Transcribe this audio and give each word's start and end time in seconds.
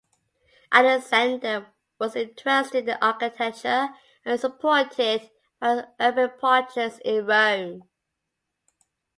Alexander 0.71 1.67
was 1.99 2.15
interested 2.15 2.89
in 2.89 2.97
architecture 3.03 3.89
and 4.25 4.39
supported 4.39 5.29
various 5.59 5.85
urban 5.99 6.31
projects 6.39 6.99
in 7.05 7.23
Rome. 7.23 7.87